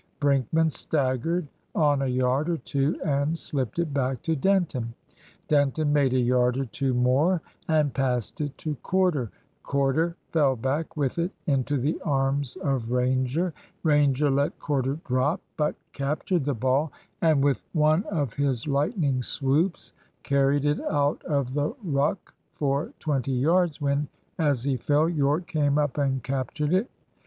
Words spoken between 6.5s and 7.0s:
or two